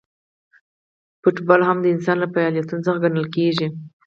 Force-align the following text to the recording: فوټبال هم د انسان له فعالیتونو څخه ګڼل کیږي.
فوټبال 1.21 1.61
هم 1.65 1.77
د 1.81 1.85
انسان 1.93 2.17
له 2.19 2.27
فعالیتونو 2.33 2.81
څخه 2.87 3.01
ګڼل 3.03 3.25
کیږي. 3.35 3.67